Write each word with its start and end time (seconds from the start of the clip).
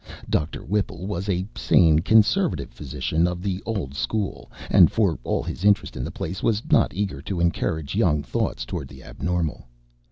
Doctor 0.27 0.63
Whipple 0.65 1.05
was 1.05 1.29
a 1.29 1.45
sane, 1.55 1.99
conservative 1.99 2.71
physician 2.71 3.27
of 3.27 3.43
the 3.43 3.61
old 3.67 3.93
school, 3.93 4.51
and 4.71 4.91
for 4.91 5.19
all 5.23 5.43
his 5.43 5.63
interest 5.63 5.95
in 5.95 6.03
the 6.03 6.09
place 6.09 6.41
was 6.41 6.63
not 6.71 6.95
eager 6.95 7.21
to 7.21 7.39
encourage 7.39 7.93
young 7.93 8.23
thoughts 8.23 8.65
toward 8.65 8.87
the 8.87 9.03
abnormal. 9.03 9.67